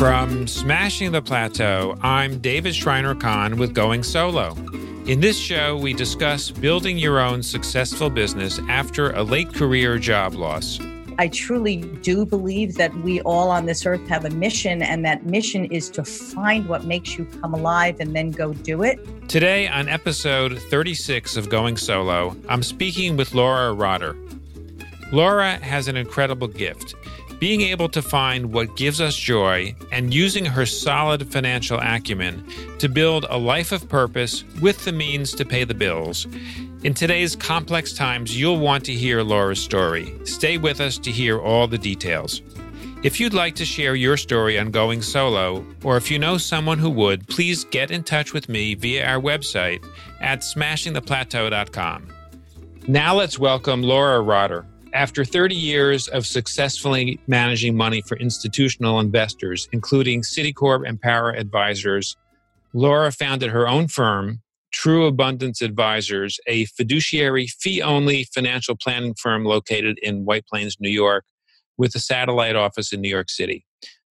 From 0.00 0.46
Smashing 0.46 1.12
the 1.12 1.20
Plateau, 1.20 1.94
I'm 2.00 2.38
David 2.38 2.74
Shriner-Cahn 2.74 3.58
with 3.58 3.74
Going 3.74 4.02
Solo. 4.02 4.54
In 5.04 5.20
this 5.20 5.38
show, 5.38 5.76
we 5.76 5.92
discuss 5.92 6.50
building 6.50 6.96
your 6.96 7.20
own 7.20 7.42
successful 7.42 8.08
business 8.08 8.58
after 8.70 9.10
a 9.10 9.22
late 9.22 9.52
career 9.52 9.98
job 9.98 10.32
loss. 10.32 10.80
I 11.18 11.28
truly 11.28 11.82
do 12.00 12.24
believe 12.24 12.76
that 12.76 12.94
we 13.02 13.20
all 13.20 13.50
on 13.50 13.66
this 13.66 13.84
earth 13.84 14.08
have 14.08 14.24
a 14.24 14.30
mission, 14.30 14.80
and 14.80 15.04
that 15.04 15.26
mission 15.26 15.66
is 15.66 15.90
to 15.90 16.02
find 16.02 16.66
what 16.66 16.84
makes 16.84 17.18
you 17.18 17.26
come 17.42 17.52
alive 17.52 18.00
and 18.00 18.16
then 18.16 18.30
go 18.30 18.54
do 18.54 18.82
it. 18.82 19.28
Today, 19.28 19.68
on 19.68 19.86
episode 19.86 20.58
36 20.70 21.36
of 21.36 21.50
Going 21.50 21.76
Solo, 21.76 22.34
I'm 22.48 22.62
speaking 22.62 23.18
with 23.18 23.34
Laura 23.34 23.74
Rotter. 23.74 24.16
Laura 25.12 25.56
has 25.58 25.88
an 25.88 25.96
incredible 25.98 26.48
gift 26.48 26.94
being 27.40 27.62
able 27.62 27.88
to 27.88 28.02
find 28.02 28.52
what 28.52 28.76
gives 28.76 29.00
us 29.00 29.16
joy 29.16 29.74
and 29.90 30.12
using 30.12 30.44
her 30.44 30.66
solid 30.66 31.26
financial 31.32 31.80
acumen 31.80 32.44
to 32.78 32.88
build 32.88 33.24
a 33.30 33.38
life 33.38 33.72
of 33.72 33.88
purpose 33.88 34.44
with 34.60 34.84
the 34.84 34.92
means 34.92 35.32
to 35.32 35.44
pay 35.44 35.64
the 35.64 35.74
bills. 35.74 36.26
In 36.84 36.92
today's 36.92 37.34
complex 37.34 37.94
times, 37.94 38.38
you'll 38.38 38.60
want 38.60 38.84
to 38.84 38.92
hear 38.92 39.22
Laura's 39.22 39.60
story. 39.60 40.14
Stay 40.24 40.58
with 40.58 40.80
us 40.80 40.98
to 40.98 41.10
hear 41.10 41.40
all 41.40 41.66
the 41.66 41.78
details. 41.78 42.42
If 43.02 43.18
you'd 43.18 43.32
like 43.32 43.54
to 43.54 43.64
share 43.64 43.94
your 43.94 44.18
story 44.18 44.58
on 44.58 44.70
going 44.70 45.00
solo, 45.00 45.64
or 45.82 45.96
if 45.96 46.10
you 46.10 46.18
know 46.18 46.36
someone 46.36 46.78
who 46.78 46.90
would, 46.90 47.26
please 47.28 47.64
get 47.64 47.90
in 47.90 48.02
touch 48.02 48.34
with 48.34 48.50
me 48.50 48.74
via 48.74 49.06
our 49.06 49.18
website 49.18 49.82
at 50.20 50.40
smashingtheplateau.com. 50.40 52.08
Now 52.86 53.14
let's 53.14 53.38
welcome 53.38 53.82
Laura 53.82 54.20
Rotter. 54.20 54.66
After 54.92 55.24
30 55.24 55.54
years 55.54 56.08
of 56.08 56.26
successfully 56.26 57.20
managing 57.28 57.76
money 57.76 58.02
for 58.02 58.16
institutional 58.16 58.98
investors, 58.98 59.68
including 59.70 60.22
Citicorp 60.22 60.86
and 60.86 61.00
Power 61.00 61.30
Advisors, 61.30 62.16
Laura 62.72 63.12
founded 63.12 63.50
her 63.50 63.68
own 63.68 63.86
firm, 63.86 64.42
True 64.72 65.06
Abundance 65.06 65.62
Advisors, 65.62 66.40
a 66.48 66.64
fiduciary 66.66 67.46
fee 67.46 67.80
only 67.80 68.24
financial 68.34 68.76
planning 68.76 69.14
firm 69.14 69.44
located 69.44 69.98
in 70.02 70.24
White 70.24 70.46
Plains, 70.46 70.76
New 70.80 70.90
York, 70.90 71.24
with 71.78 71.94
a 71.94 72.00
satellite 72.00 72.56
office 72.56 72.92
in 72.92 73.00
New 73.00 73.08
York 73.08 73.30
City. 73.30 73.64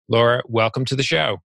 Laura, 0.08 0.42
welcome 0.48 0.86
to 0.86 0.96
the 0.96 1.04
show. 1.04 1.40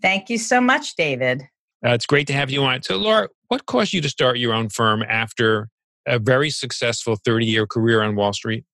Thank 0.00 0.30
you 0.30 0.38
so 0.38 0.62
much, 0.62 0.96
David. 0.96 1.42
Uh, 1.84 1.90
it's 1.90 2.06
great 2.06 2.26
to 2.28 2.32
have 2.32 2.50
you 2.50 2.62
on. 2.62 2.82
So, 2.82 2.96
Laura, 2.96 3.28
what 3.48 3.66
caused 3.66 3.92
you 3.92 4.00
to 4.00 4.08
start 4.08 4.38
your 4.38 4.54
own 4.54 4.70
firm 4.70 5.02
after 5.02 5.68
a 6.06 6.18
very 6.18 6.48
successful 6.48 7.16
30 7.22 7.44
year 7.44 7.66
career 7.66 8.02
on 8.02 8.16
Wall 8.16 8.32
Street? 8.32 8.64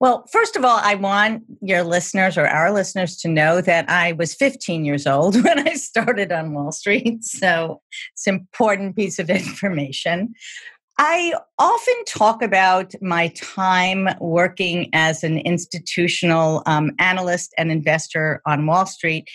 Well, 0.00 0.24
first 0.32 0.56
of 0.56 0.64
all, 0.64 0.80
I 0.82 0.94
want 0.94 1.44
your 1.60 1.82
listeners 1.82 2.38
or 2.38 2.46
our 2.46 2.72
listeners 2.72 3.18
to 3.18 3.28
know 3.28 3.60
that 3.60 3.88
I 3.90 4.12
was 4.12 4.34
15 4.34 4.86
years 4.86 5.06
old 5.06 5.34
when 5.44 5.68
I 5.68 5.74
started 5.74 6.32
on 6.32 6.54
Wall 6.54 6.72
Street. 6.72 7.22
So 7.22 7.82
it's 8.14 8.26
an 8.26 8.34
important 8.36 8.96
piece 8.96 9.18
of 9.18 9.28
information. 9.28 10.34
I 10.98 11.34
often 11.58 12.04
talk 12.06 12.42
about 12.42 12.92
my 13.02 13.28
time 13.28 14.08
working 14.20 14.88
as 14.94 15.22
an 15.22 15.38
institutional 15.38 16.62
um, 16.66 16.92
analyst 16.98 17.54
and 17.58 17.70
investor 17.70 18.40
on 18.46 18.66
Wall 18.66 18.86
Street 18.86 19.28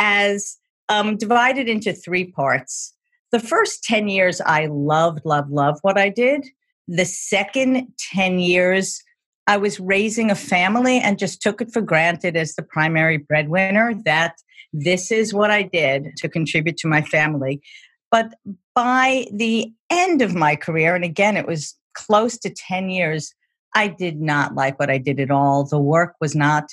as 0.00 0.58
um, 0.88 1.16
divided 1.16 1.68
into 1.68 1.92
three 1.92 2.30
parts. 2.32 2.92
The 3.30 3.40
first 3.40 3.84
10 3.84 4.08
years, 4.08 4.40
I 4.40 4.66
loved, 4.66 5.20
loved, 5.24 5.50
loved 5.50 5.78
what 5.82 5.98
I 5.98 6.08
did. 6.08 6.46
The 6.88 7.04
second 7.04 7.92
10 8.12 8.38
years, 8.38 9.02
I 9.48 9.56
was 9.56 9.80
raising 9.80 10.30
a 10.30 10.34
family 10.34 10.98
and 10.98 11.18
just 11.18 11.40
took 11.40 11.62
it 11.62 11.72
for 11.72 11.80
granted 11.80 12.36
as 12.36 12.54
the 12.54 12.62
primary 12.62 13.16
breadwinner 13.16 13.94
that 14.04 14.34
this 14.74 15.10
is 15.10 15.32
what 15.32 15.50
I 15.50 15.62
did 15.62 16.16
to 16.18 16.28
contribute 16.28 16.76
to 16.78 16.88
my 16.88 17.00
family. 17.00 17.62
But 18.10 18.34
by 18.74 19.26
the 19.32 19.72
end 19.88 20.20
of 20.20 20.34
my 20.34 20.54
career, 20.54 20.94
and 20.94 21.02
again, 21.02 21.38
it 21.38 21.46
was 21.46 21.74
close 21.94 22.36
to 22.38 22.50
10 22.50 22.90
years, 22.90 23.34
I 23.74 23.88
did 23.88 24.20
not 24.20 24.54
like 24.54 24.78
what 24.78 24.90
I 24.90 24.98
did 24.98 25.18
at 25.18 25.30
all. 25.30 25.64
The 25.64 25.80
work 25.80 26.14
was 26.20 26.34
not 26.34 26.64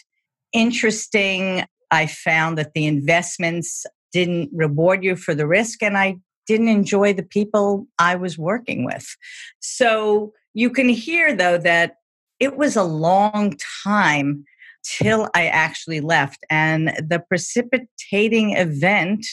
interesting. 0.51 1.63
I 1.91 2.07
found 2.07 2.57
that 2.57 2.73
the 2.73 2.88
investments 2.88 3.85
didn't 4.11 4.50
reward 4.53 5.01
you 5.01 5.16
for 5.16 5.33
the 5.33 5.47
risk, 5.47 5.81
and 5.81 5.97
I 5.97 6.17
didn't 6.45 6.67
enjoy 6.67 7.13
the 7.13 7.23
people 7.23 7.88
I 8.00 8.16
was 8.16 8.38
working 8.38 8.83
with. 8.83 9.16
So 9.59 10.33
you 10.53 10.69
can 10.69 10.89
hear, 10.89 11.35
though, 11.35 11.57
that 11.57 11.95
it 12.40 12.57
was 12.57 12.75
a 12.75 12.84
long 12.84 13.57
time 13.84 14.46
till 14.84 15.29
I 15.34 15.47
actually 15.47 16.01
left. 16.01 16.46
And 16.50 16.90
the 16.97 17.23
precipitating 17.28 18.56
event, 18.56 19.25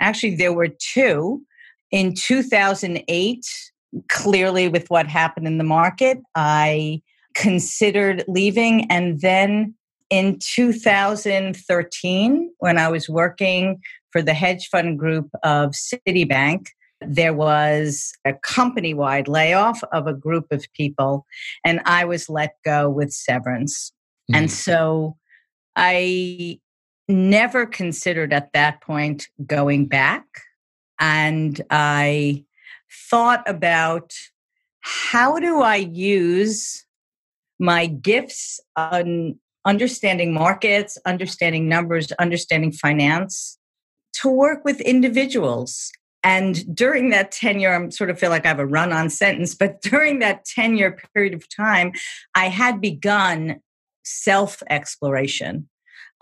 actually, 0.00 0.36
there 0.36 0.52
were 0.52 0.68
two. 0.68 1.42
In 1.90 2.14
2008, 2.14 3.46
clearly 4.08 4.68
with 4.68 4.88
what 4.88 5.06
happened 5.06 5.46
in 5.46 5.58
the 5.58 5.64
market, 5.64 6.18
I 6.34 7.02
considered 7.34 8.24
leaving. 8.26 8.90
And 8.90 9.20
then 9.20 9.74
in 10.10 10.38
2013, 10.40 12.50
when 12.58 12.78
I 12.78 12.88
was 12.88 13.08
working 13.08 13.80
for 14.10 14.22
the 14.22 14.34
hedge 14.34 14.68
fund 14.68 14.98
group 14.98 15.30
of 15.42 15.70
Citibank, 15.70 16.66
there 17.08 17.34
was 17.34 18.12
a 18.24 18.34
company 18.34 18.94
wide 18.94 19.28
layoff 19.28 19.82
of 19.92 20.06
a 20.06 20.14
group 20.14 20.46
of 20.50 20.66
people, 20.74 21.26
and 21.64 21.80
I 21.84 22.04
was 22.04 22.28
let 22.28 22.56
go 22.64 22.88
with 22.88 23.12
severance. 23.12 23.92
Mm. 24.30 24.36
And 24.36 24.50
so 24.50 25.16
I 25.76 26.60
never 27.08 27.66
considered 27.66 28.32
at 28.32 28.52
that 28.52 28.80
point 28.80 29.28
going 29.46 29.86
back. 29.86 30.24
And 30.98 31.60
I 31.70 32.44
thought 33.10 33.42
about 33.48 34.12
how 34.80 35.38
do 35.38 35.60
I 35.60 35.76
use 35.76 36.84
my 37.58 37.86
gifts 37.86 38.60
on 38.76 39.38
understanding 39.64 40.32
markets, 40.32 40.98
understanding 41.06 41.68
numbers, 41.68 42.12
understanding 42.12 42.72
finance 42.72 43.58
to 44.14 44.28
work 44.28 44.64
with 44.64 44.80
individuals 44.80 45.90
and 46.24 46.74
during 46.74 47.10
that 47.10 47.30
10 47.30 47.60
year, 47.60 47.74
I'm 47.74 47.90
sort 47.90 48.08
of 48.08 48.18
feel 48.18 48.30
like 48.30 48.46
I 48.46 48.48
have 48.48 48.58
a 48.58 48.66
run 48.66 48.92
on 48.92 49.10
sentence, 49.10 49.54
but 49.54 49.82
during 49.82 50.18
that 50.20 50.46
10 50.46 50.76
year 50.76 50.98
period 51.14 51.34
of 51.34 51.44
time, 51.54 51.92
I 52.34 52.48
had 52.48 52.80
begun 52.80 53.60
self 54.04 54.62
exploration. 54.70 55.68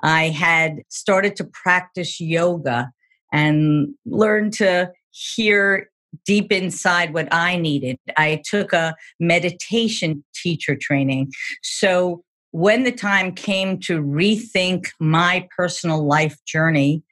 I 0.03 0.29
had 0.31 0.83
started 0.89 1.37
to 1.37 1.45
practice 1.45 2.21
yoga 2.21 2.91
and 3.33 3.95
learn 4.05 4.51
to 4.51 4.91
hear 5.11 5.89
deep 6.27 6.51
inside 6.51 7.15
what 7.15 7.33
I 7.33 7.57
needed. 7.57 7.99
I 8.17 8.43
took 8.45 8.73
a 8.73 8.97
meditation 9.21 10.25
teacher 10.35 10.77
training. 10.77 11.33
So 11.63 12.25
when 12.51 12.83
the 12.83 12.93
time 12.93 13.33
came 13.33 13.79
to 13.81 14.03
rethink 14.03 14.89
my 15.01 15.49
personal 15.57 16.05
life 16.05 16.37
journey, 16.45 17.03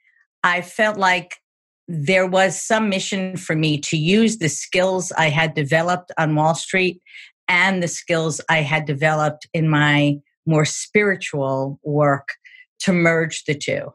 I 0.43 0.61
felt 0.61 0.97
like 0.97 1.40
there 1.91 2.25
was 2.25 2.61
some 2.61 2.89
mission 2.89 3.35
for 3.35 3.55
me 3.55 3.77
to 3.77 3.97
use 3.97 4.37
the 4.37 4.47
skills 4.47 5.11
I 5.17 5.29
had 5.29 5.53
developed 5.53 6.11
on 6.17 6.35
Wall 6.35 6.55
Street 6.55 7.01
and 7.49 7.83
the 7.83 7.87
skills 7.87 8.39
I 8.49 8.61
had 8.61 8.85
developed 8.85 9.45
in 9.53 9.67
my 9.67 10.17
more 10.45 10.63
spiritual 10.63 11.79
work 11.83 12.29
to 12.79 12.93
merge 12.93 13.43
the 13.43 13.55
two. 13.55 13.91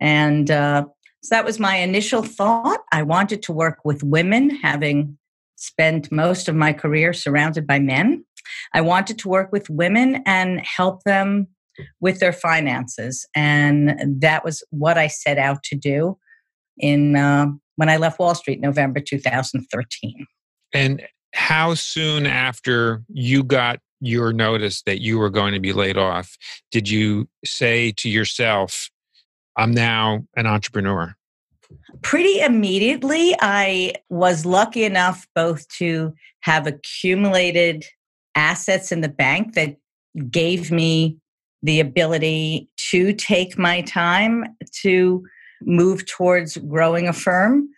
And 0.00 0.50
uh, 0.50 0.84
so 1.22 1.34
that 1.34 1.44
was 1.44 1.58
my 1.58 1.76
initial 1.76 2.22
thought. 2.22 2.80
I 2.92 3.02
wanted 3.02 3.42
to 3.44 3.52
work 3.52 3.78
with 3.84 4.04
women, 4.04 4.50
having 4.50 5.18
spent 5.56 6.12
most 6.12 6.48
of 6.48 6.54
my 6.54 6.72
career 6.72 7.12
surrounded 7.12 7.66
by 7.66 7.80
men. 7.80 8.24
I 8.74 8.80
wanted 8.80 9.18
to 9.20 9.28
work 9.28 9.50
with 9.50 9.68
women 9.68 10.22
and 10.24 10.60
help 10.60 11.02
them 11.02 11.48
with 12.00 12.20
their 12.20 12.32
finances. 12.32 13.26
And 13.34 14.20
that 14.20 14.44
was 14.44 14.62
what 14.70 14.96
I 14.98 15.08
set 15.08 15.38
out 15.38 15.64
to 15.64 15.74
do 15.74 16.16
in 16.78 17.16
uh, 17.16 17.46
when 17.76 17.88
I 17.88 17.96
left 17.96 18.18
Wall 18.18 18.34
Street, 18.34 18.60
November 18.60 19.00
2013. 19.00 20.26
And 20.72 21.02
how 21.34 21.74
soon 21.74 22.26
after 22.26 23.02
you 23.08 23.42
got 23.42 23.80
your 24.00 24.32
notice 24.32 24.82
that 24.82 25.00
you 25.00 25.18
were 25.18 25.30
going 25.30 25.54
to 25.54 25.60
be 25.60 25.72
laid 25.72 25.96
off 25.96 26.36
did 26.70 26.88
you 26.88 27.28
say 27.44 27.92
to 27.92 28.08
yourself, 28.08 28.90
I'm 29.56 29.72
now 29.72 30.24
an 30.36 30.46
entrepreneur? 30.46 31.14
Pretty 32.02 32.40
immediately, 32.40 33.34
I 33.40 33.94
was 34.10 34.44
lucky 34.44 34.84
enough 34.84 35.26
both 35.34 35.66
to 35.78 36.14
have 36.40 36.66
accumulated 36.66 37.84
assets 38.34 38.92
in 38.92 39.00
the 39.00 39.08
bank 39.08 39.54
that 39.54 39.76
gave 40.30 40.70
me 40.70 41.16
the 41.62 41.80
ability 41.80 42.68
to 42.90 43.12
take 43.14 43.56
my 43.58 43.80
time 43.82 44.44
to 44.82 45.24
move 45.66 46.06
towards 46.06 46.56
growing 46.56 47.08
a 47.08 47.12
firm, 47.12 47.68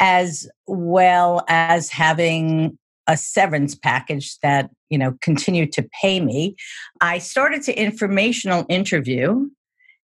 as 0.00 0.48
well 0.66 1.44
as 1.48 1.88
having 1.88 2.78
a 3.06 3.16
severance 3.16 3.74
package 3.74 4.38
that 4.40 4.70
you 4.90 4.98
know 4.98 5.16
continued 5.22 5.72
to 5.72 5.88
pay 6.00 6.20
me. 6.20 6.56
I 7.00 7.18
started 7.18 7.62
to 7.62 7.78
informational 7.78 8.64
interview, 8.68 9.48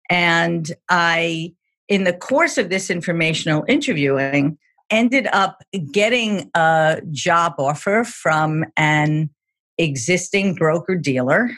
and 0.10 0.72
I 0.90 1.54
in 1.92 2.06
the 2.06 2.14
course 2.14 2.58
of 2.58 2.70
this 2.70 2.90
informational 2.90 3.66
interviewing, 3.68 4.58
ended 4.90 5.28
up 5.34 5.62
getting 5.92 6.50
a 6.54 7.02
job 7.12 7.56
offer 7.60 8.06
from 8.06 8.64
an 8.78 9.30
existing 9.78 10.56
broker 10.56 10.96
dealer 10.96 11.52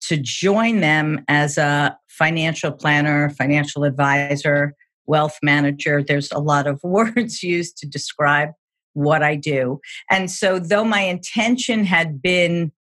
to 0.00 0.16
join 0.16 0.80
them 0.80 1.22
as 1.28 1.58
a 1.58 1.96
financial 2.08 2.72
planner, 2.72 3.28
financial 3.30 3.84
advisor, 3.84 4.74
wealth 5.06 5.38
manager. 5.42 6.02
There's 6.02 6.30
a 6.32 6.38
lot 6.38 6.66
of 6.66 6.80
words 6.84 7.42
used 7.42 7.78
to 7.78 7.86
describe 7.86 8.50
what 8.92 9.22
I 9.22 9.34
do. 9.36 9.80
And 10.10 10.30
so, 10.30 10.58
though 10.58 10.84
my 10.84 11.00
intention 11.00 11.84
had 11.84 12.22
been 12.22 12.72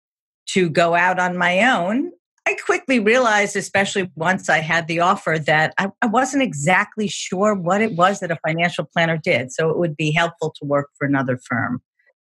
to 0.49 0.69
go 0.69 0.95
out 0.95 1.19
on 1.19 1.37
my 1.39 1.63
own, 1.71 2.13
I 2.47 2.57
quickly 2.67 2.99
realized, 2.99 3.57
especially 3.57 4.11
once 4.17 4.49
I 4.49 4.59
had 4.59 4.89
the 4.89 5.01
offer, 5.01 5.39
that 5.47 5.73
I, 5.79 5.89
I, 6.03 6.07
wasn't 6.07 6.43
exactly 6.43 7.07
sure 7.07 7.55
what 7.55 7.81
it 7.81 7.93
was 7.93 8.19
that 8.21 8.33
a 8.33 8.39
financial 8.47 8.85
planner 8.85 9.17
did. 9.17 9.53
So 9.53 9.71
it 9.71 9.79
would 9.79 9.97
be 9.97 10.11
helpful 10.11 10.53
to 10.59 10.67
work 10.67 10.89
for 10.99 11.07
another 11.07 11.39
firm. 11.39 11.81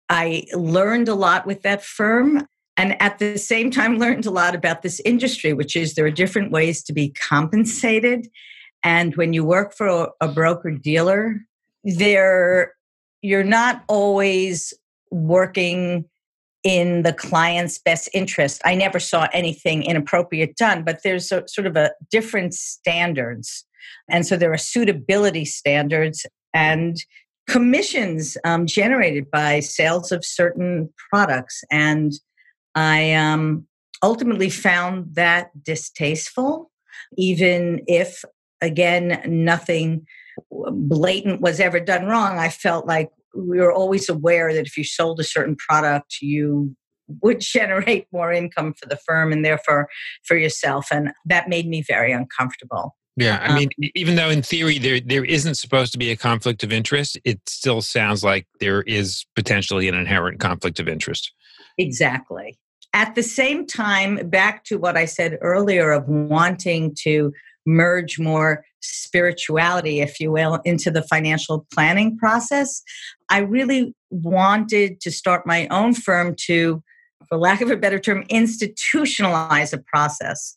I 0.07 0.45
learned 0.53 1.09
a 1.09 1.15
lot 1.15 1.45
with 1.45 1.63
that 1.63 1.83
firm 1.83 2.47
and 2.77 3.01
at 3.01 3.19
the 3.19 3.37
same 3.37 3.71
time 3.71 3.97
learned 3.97 4.25
a 4.25 4.31
lot 4.31 4.55
about 4.55 4.81
this 4.81 5.01
industry, 5.01 5.53
which 5.53 5.75
is 5.75 5.93
there 5.95 6.05
are 6.05 6.11
different 6.11 6.51
ways 6.51 6.83
to 6.83 6.93
be 6.93 7.09
compensated. 7.09 8.27
And 8.85 9.15
when 9.15 9.33
you 9.33 9.43
work 9.43 9.73
for 9.73 10.11
a, 10.21 10.27
broker 10.27 10.71
dealer, 10.71 11.41
there 11.83 12.73
you're 13.21 13.43
not 13.43 13.83
always 13.87 14.73
working 15.09 16.05
in 16.63 17.01
the 17.01 17.13
client's 17.13 17.79
best 17.79 18.07
interest. 18.13 18.61
I 18.63 18.75
never 18.75 18.99
saw 18.99 19.27
anything 19.33 19.83
inappropriate 19.83 20.55
done, 20.55 20.83
but 20.83 21.01
there's 21.03 21.31
a, 21.31 21.47
sort 21.47 21.65
of 21.65 21.75
a 21.75 21.91
different 22.11 22.53
standards. 22.53 23.65
And 24.09 24.25
so 24.25 24.37
there 24.37 24.53
are 24.53 24.57
suitability 24.57 25.45
standards 25.45 26.25
and 26.53 26.97
commissions 27.49 28.37
um, 28.43 28.67
generated 28.67 29.29
by 29.31 29.59
sales 29.59 30.11
of 30.11 30.23
certain 30.23 30.93
products. 31.09 31.63
And 31.71 32.13
I 32.75 33.13
um, 33.13 33.67
ultimately 34.03 34.49
found 34.49 35.15
that 35.15 35.51
distasteful, 35.63 36.71
even 37.17 37.81
if, 37.87 38.23
again, 38.61 39.21
nothing 39.25 40.05
blatant 40.51 41.41
was 41.41 41.59
ever 41.59 41.79
done 41.79 42.05
wrong. 42.05 42.37
I 42.37 42.49
felt 42.49 42.85
like 42.85 43.09
we 43.35 43.59
were 43.59 43.73
always 43.73 44.09
aware 44.09 44.53
that 44.53 44.65
if 44.65 44.77
you 44.77 44.83
sold 44.83 45.19
a 45.19 45.23
certain 45.23 45.55
product, 45.55 46.17
you 46.21 46.75
would 47.21 47.39
generate 47.41 48.07
more 48.11 48.31
income 48.31 48.73
for 48.73 48.87
the 48.87 48.97
firm 48.97 49.31
and 49.31 49.43
therefore 49.43 49.89
for 50.23 50.37
yourself. 50.37 50.87
And 50.91 51.11
that 51.25 51.49
made 51.49 51.67
me 51.67 51.83
very 51.87 52.11
uncomfortable. 52.11 52.95
Yeah, 53.17 53.39
I 53.41 53.55
mean, 53.55 53.69
um, 53.81 53.89
even 53.95 54.15
though 54.15 54.29
in 54.29 54.41
theory 54.41 54.77
there 54.77 54.99
there 54.99 55.23
isn't 55.23 55.55
supposed 55.55 55.93
to 55.93 55.97
be 55.97 56.11
a 56.11 56.17
conflict 56.17 56.63
of 56.63 56.73
interest, 56.73 57.17
it 57.23 57.39
still 57.47 57.81
sounds 57.81 58.25
like 58.25 58.45
there 58.59 58.81
is 58.81 59.25
potentially 59.35 59.87
an 59.87 59.95
inherent 59.95 60.41
conflict 60.41 60.81
of 60.81 60.89
interest. 60.89 61.31
Exactly. 61.77 62.57
At 62.93 63.15
the 63.15 63.23
same 63.23 63.65
time, 63.65 64.29
back 64.29 64.65
to 64.65 64.77
what 64.77 64.97
I 64.97 65.05
said 65.05 65.37
earlier 65.41 65.91
of 65.91 66.07
wanting 66.09 66.93
to 67.03 67.31
merge 67.65 68.19
more 68.19 68.63
spirituality, 68.81 70.01
if 70.01 70.19
you 70.19 70.31
will, 70.31 70.59
into 70.65 70.91
the 70.91 71.01
financial 71.03 71.65
planning 71.73 72.17
process. 72.17 72.83
I 73.29 73.39
really 73.39 73.95
wanted 74.11 75.01
to 75.01 75.11
start 75.11 75.47
my 75.47 75.67
own 75.69 75.93
firm 75.93 76.35
to, 76.45 76.83
for 77.27 77.37
lack 77.37 77.61
of 77.61 77.71
a 77.71 77.77
better 77.77 77.99
term, 77.99 78.23
institutionalize 78.25 79.73
a 79.73 79.79
process. 79.79 80.55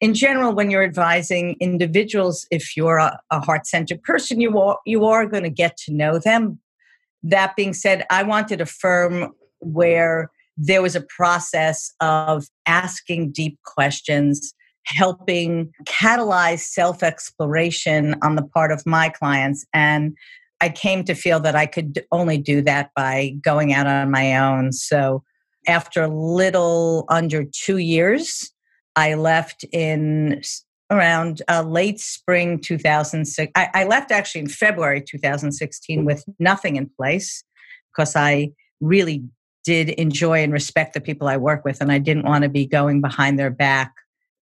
In 0.00 0.14
general, 0.14 0.54
when 0.54 0.70
you're 0.70 0.84
advising 0.84 1.56
individuals, 1.60 2.46
if 2.50 2.76
you're 2.76 2.98
a, 2.98 3.18
a 3.30 3.40
heart 3.40 3.66
centered 3.66 4.02
person, 4.02 4.40
you 4.40 4.58
are, 4.58 4.78
you 4.86 5.04
are 5.06 5.26
going 5.26 5.44
to 5.44 5.50
get 5.50 5.76
to 5.78 5.92
know 5.92 6.18
them. 6.18 6.58
That 7.22 7.56
being 7.56 7.72
said, 7.72 8.04
I 8.10 8.22
wanted 8.22 8.60
a 8.60 8.66
firm 8.66 9.32
where 9.60 10.30
there 10.56 10.82
was 10.82 10.96
a 10.96 11.00
process 11.00 11.92
of 12.00 12.46
asking 12.66 13.32
deep 13.32 13.58
questions 13.64 14.54
helping 14.86 15.72
catalyze 15.84 16.60
self 16.60 17.02
exploration 17.02 18.14
on 18.22 18.36
the 18.36 18.42
part 18.42 18.72
of 18.72 18.84
my 18.86 19.08
clients. 19.08 19.66
And 19.74 20.16
I 20.60 20.70
came 20.70 21.04
to 21.04 21.14
feel 21.14 21.40
that 21.40 21.54
I 21.54 21.66
could 21.66 22.04
only 22.12 22.38
do 22.38 22.62
that 22.62 22.90
by 22.96 23.34
going 23.42 23.72
out 23.72 23.86
on 23.86 24.10
my 24.10 24.36
own. 24.36 24.72
So 24.72 25.22
after 25.66 26.02
a 26.02 26.08
little 26.08 27.04
under 27.08 27.44
two 27.44 27.78
years, 27.78 28.52
I 28.94 29.14
left 29.14 29.64
in 29.72 30.40
around 30.90 31.42
uh, 31.48 31.62
late 31.62 32.00
spring 32.00 32.60
2006. 32.60 33.52
I, 33.54 33.68
I 33.74 33.84
left 33.84 34.12
actually 34.12 34.42
in 34.42 34.48
February 34.48 35.02
2016 35.02 36.04
with 36.04 36.24
nothing 36.38 36.76
in 36.76 36.88
place 36.96 37.42
because 37.92 38.14
I 38.14 38.52
really 38.80 39.24
did 39.64 39.90
enjoy 39.90 40.44
and 40.44 40.52
respect 40.52 40.94
the 40.94 41.00
people 41.00 41.26
I 41.26 41.36
work 41.36 41.64
with, 41.64 41.80
and 41.80 41.90
I 41.90 41.98
didn't 41.98 42.24
want 42.24 42.44
to 42.44 42.48
be 42.48 42.66
going 42.66 43.00
behind 43.00 43.36
their 43.36 43.50
back 43.50 43.92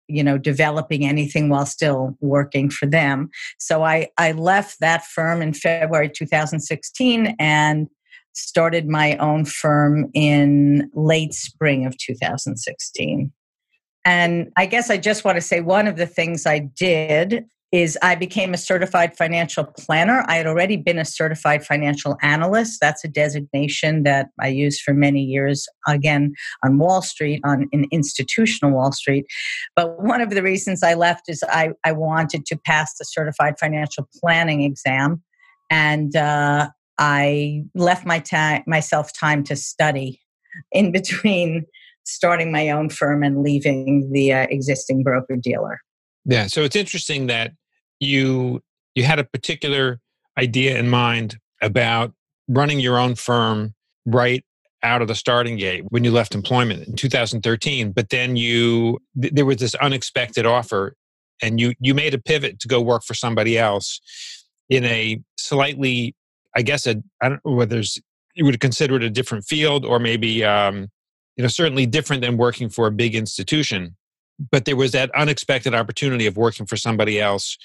you 0.08 0.22
know 0.22 0.38
developing 0.38 1.04
anything 1.04 1.48
while 1.48 1.66
still 1.66 2.16
working 2.20 2.70
for 2.70 2.86
them. 2.86 3.30
So 3.58 3.82
i 3.82 4.08
i 4.18 4.32
left 4.32 4.80
that 4.80 5.04
firm 5.04 5.42
in 5.42 5.52
february 5.52 6.08
2016 6.08 7.34
and 7.38 7.88
started 8.34 8.88
my 8.88 9.16
own 9.16 9.44
firm 9.44 10.10
in 10.12 10.90
late 10.94 11.32
spring 11.32 11.86
of 11.86 11.96
2016 11.98 13.32
and 14.04 14.50
i 14.56 14.66
guess 14.66 14.90
i 14.90 14.96
just 14.96 15.24
want 15.24 15.36
to 15.36 15.40
say 15.40 15.60
one 15.60 15.86
of 15.86 15.96
the 15.96 16.06
things 16.06 16.46
i 16.46 16.58
did 16.58 17.44
is 17.74 17.98
I 18.02 18.14
became 18.14 18.54
a 18.54 18.56
certified 18.56 19.16
financial 19.16 19.64
planner. 19.64 20.24
I 20.28 20.36
had 20.36 20.46
already 20.46 20.76
been 20.76 20.96
a 20.96 21.04
certified 21.04 21.66
financial 21.66 22.16
analyst. 22.22 22.78
That's 22.80 23.04
a 23.04 23.08
designation 23.08 24.04
that 24.04 24.28
I 24.40 24.46
used 24.46 24.82
for 24.82 24.94
many 24.94 25.20
years, 25.20 25.66
again, 25.88 26.34
on 26.62 26.78
Wall 26.78 27.02
Street, 27.02 27.40
on 27.44 27.66
in 27.72 27.86
institutional 27.90 28.70
Wall 28.70 28.92
Street. 28.92 29.26
But 29.74 30.00
one 30.00 30.20
of 30.20 30.30
the 30.30 30.40
reasons 30.40 30.84
I 30.84 30.94
left 30.94 31.22
is 31.28 31.42
I, 31.48 31.70
I 31.84 31.90
wanted 31.90 32.46
to 32.46 32.56
pass 32.56 32.96
the 32.96 33.04
certified 33.04 33.58
financial 33.58 34.08
planning 34.20 34.62
exam. 34.62 35.24
And 35.68 36.14
uh, 36.14 36.68
I 36.98 37.64
left 37.74 38.06
my 38.06 38.20
time 38.20 38.62
myself 38.68 39.10
time 39.18 39.42
to 39.44 39.56
study 39.56 40.20
in 40.70 40.92
between 40.92 41.66
starting 42.04 42.52
my 42.52 42.70
own 42.70 42.88
firm 42.88 43.24
and 43.24 43.42
leaving 43.42 44.12
the 44.12 44.32
uh, 44.32 44.46
existing 44.48 45.02
broker 45.02 45.34
dealer. 45.34 45.80
Yeah, 46.24 46.46
so 46.46 46.62
it's 46.62 46.76
interesting 46.76 47.26
that 47.26 47.52
you 48.04 48.60
you 48.94 49.04
had 49.04 49.18
a 49.18 49.24
particular 49.24 50.00
idea 50.38 50.78
in 50.78 50.88
mind 50.88 51.38
about 51.60 52.12
running 52.48 52.80
your 52.80 52.98
own 52.98 53.14
firm 53.14 53.74
right 54.06 54.44
out 54.82 55.00
of 55.00 55.08
the 55.08 55.14
starting 55.14 55.56
gate 55.56 55.84
when 55.88 56.04
you 56.04 56.10
left 56.10 56.34
employment 56.34 56.86
in 56.86 56.94
2013 56.94 57.92
but 57.92 58.10
then 58.10 58.36
you 58.36 58.98
th- 59.20 59.32
there 59.32 59.46
was 59.46 59.56
this 59.56 59.74
unexpected 59.76 60.44
offer 60.44 60.94
and 61.40 61.58
you 61.58 61.74
you 61.80 61.94
made 61.94 62.12
a 62.12 62.18
pivot 62.18 62.60
to 62.60 62.68
go 62.68 62.80
work 62.80 63.02
for 63.02 63.14
somebody 63.14 63.58
else 63.58 64.00
in 64.68 64.84
a 64.84 65.18
slightly 65.38 66.14
i 66.54 66.60
guess 66.60 66.86
i 66.86 66.94
don't 67.22 67.40
know 67.44 67.52
whether 67.52 67.82
you 68.34 68.44
would 68.44 68.60
consider 68.60 68.96
it 68.96 69.02
a 69.02 69.10
different 69.10 69.44
field 69.44 69.84
or 69.84 69.98
maybe 69.98 70.44
um, 70.44 70.88
you 71.36 71.42
know 71.42 71.48
certainly 71.48 71.86
different 71.86 72.22
than 72.22 72.36
working 72.36 72.68
for 72.68 72.86
a 72.86 72.90
big 72.90 73.14
institution 73.14 73.96
but 74.50 74.64
there 74.64 74.76
was 74.76 74.92
that 74.92 75.10
unexpected 75.14 75.74
opportunity 75.74 76.26
of 76.26 76.36
working 76.36 76.66
for 76.66 76.76
somebody 76.76 77.20
else 77.20 77.56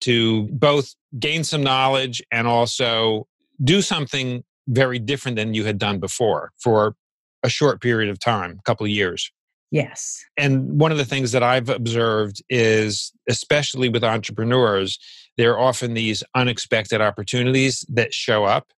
to 0.00 0.44
both 0.52 0.94
gain 1.18 1.44
some 1.44 1.62
knowledge 1.62 2.22
and 2.30 2.46
also 2.46 3.26
do 3.64 3.82
something 3.82 4.44
very 4.68 4.98
different 4.98 5.36
than 5.36 5.54
you 5.54 5.64
had 5.64 5.78
done 5.78 5.98
before 5.98 6.52
for 6.58 6.94
a 7.42 7.48
short 7.48 7.80
period 7.80 8.10
of 8.10 8.18
time, 8.18 8.56
a 8.58 8.62
couple 8.62 8.84
of 8.84 8.90
years. 8.90 9.30
Yes. 9.70 10.24
And 10.36 10.80
one 10.80 10.92
of 10.92 10.98
the 10.98 11.04
things 11.04 11.32
that 11.32 11.42
I've 11.42 11.68
observed 11.68 12.42
is, 12.48 13.12
especially 13.28 13.88
with 13.88 14.02
entrepreneurs, 14.02 14.98
there 15.36 15.52
are 15.52 15.58
often 15.58 15.94
these 15.94 16.22
unexpected 16.34 17.00
opportunities 17.00 17.84
that 17.88 18.14
show 18.14 18.44
up 18.44 18.72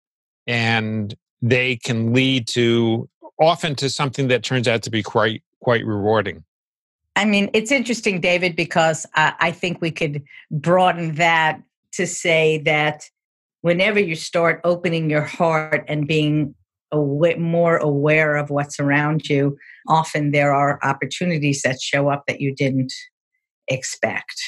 and 0.47 1.15
they 1.43 1.77
can 1.77 2.13
lead 2.13 2.49
to 2.49 3.09
often 3.41 3.75
to 3.77 3.89
something 3.89 4.29
that 4.29 4.43
turns 4.43 4.69
out 4.69 4.83
to 4.83 4.91
be 4.91 5.03
quite 5.03 5.43
quite 5.61 5.85
rewarding. 5.85 6.45
I 7.17 7.25
mean, 7.25 7.51
it's 7.53 7.73
interesting, 7.73 8.21
David, 8.21 8.57
because 8.57 9.07
I, 9.15 9.35
I 9.41 9.51
think 9.53 9.81
we 9.81 9.91
could 9.91 10.23
broaden 10.51 11.17
that 11.17 11.61
to 11.93 12.07
say 12.07 12.59
that 12.59 13.05
whenever 13.63 13.99
you 13.99 14.15
start 14.15 14.61
opening 14.65 15.11
your 15.11 15.25
heart 15.25 15.85
and 15.89 16.07
being 16.07 16.55
a 16.93 16.97
aw- 16.97 17.37
more 17.37 17.77
aware 17.77 18.37
of 18.37 18.51
what's 18.51 18.81
around 18.81 19.29
you, 19.29 19.57
often 19.89 20.31
there 20.31 20.55
are 20.55 20.79
opportunities 20.83 21.63
that 21.63 21.81
show 21.81 22.09
up 22.09 22.25
that 22.27 22.41
you 22.41 22.55
didn't 22.55 22.93
expect. 23.69 24.41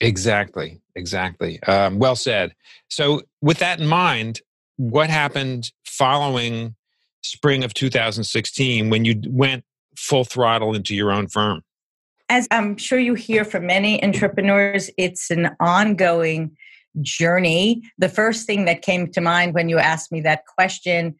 Exactly, 0.00 0.80
exactly. 0.94 1.62
Um, 1.64 1.98
well 1.98 2.16
said. 2.16 2.54
So, 2.88 3.22
with 3.42 3.58
that 3.58 3.80
in 3.80 3.86
mind, 3.86 4.40
what 4.76 5.10
happened 5.10 5.70
following 5.84 6.74
spring 7.22 7.64
of 7.64 7.74
2016 7.74 8.88
when 8.88 9.04
you 9.04 9.20
went 9.28 9.64
full 9.96 10.24
throttle 10.24 10.74
into 10.74 10.94
your 10.94 11.12
own 11.12 11.28
firm? 11.28 11.62
As 12.30 12.46
I'm 12.52 12.76
sure 12.76 12.98
you 12.98 13.14
hear 13.14 13.44
from 13.44 13.66
many 13.66 14.02
entrepreneurs, 14.02 14.88
it's 14.96 15.30
an 15.30 15.50
ongoing 15.58 16.56
journey, 17.02 17.82
the 17.98 18.08
first 18.08 18.46
thing 18.46 18.64
that 18.64 18.82
came 18.82 19.10
to 19.12 19.20
mind 19.20 19.52
when 19.52 19.68
you 19.68 19.78
asked 19.78 20.12
me 20.12 20.20
that 20.22 20.46
question 20.46 21.18